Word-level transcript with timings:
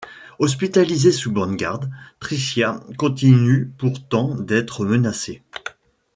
Hospitalisée 0.39 1.11
sous 1.11 1.31
bonne 1.31 1.55
garde, 1.55 1.87
Tricia 2.19 2.79
continue 2.97 3.67
pourtant 3.77 4.33
d'être 4.33 4.83
menacée. 4.83 5.43